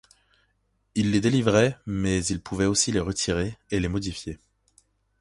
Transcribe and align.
Il 0.95 1.11
les 1.11 1.21
délivrait 1.21 1.77
mais 1.85 2.25
il 2.25 2.41
pouvait 2.41 2.65
aussi 2.65 2.91
les 2.91 2.99
retirer 2.99 3.59
et 3.69 3.79
les 3.79 3.87
modifier. 3.87 4.39